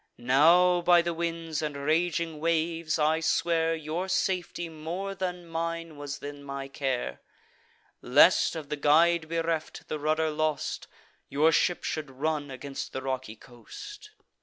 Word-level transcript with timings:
Now 0.17 0.81
by 0.81 1.03
the 1.03 1.13
winds 1.13 1.61
and 1.61 1.77
raging 1.77 2.39
waves 2.39 2.97
I 2.97 3.19
swear, 3.19 3.75
Your 3.75 4.09
safety, 4.09 4.67
more 4.67 5.13
than 5.13 5.45
mine, 5.45 5.95
was 5.95 6.17
then 6.17 6.43
my 6.43 6.67
care; 6.67 7.21
Lest, 8.01 8.55
of 8.55 8.69
the 8.69 8.77
guide 8.77 9.29
bereft, 9.29 9.87
the 9.89 9.99
rudder 9.99 10.31
lost, 10.31 10.87
Your 11.29 11.51
ship 11.51 11.83
should 11.83 12.09
run 12.09 12.49
against 12.49 12.93
the 12.93 13.03
rocky 13.03 13.35
coast. 13.35 14.09